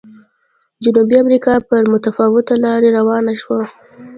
جنوبي 0.83 1.15
امریکا 1.23 1.53
پر 1.67 1.81
متفاوته 1.93 2.53
لار 2.63 2.81
روانه 2.97 3.33
شوه. 3.41 3.61